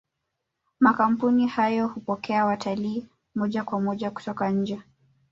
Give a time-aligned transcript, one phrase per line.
[0.79, 4.81] makampuni hayo hupokea watalii moja kwa moja kutoka nje